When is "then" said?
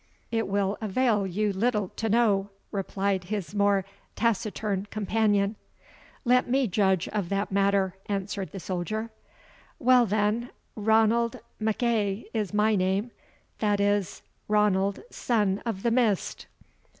10.07-10.49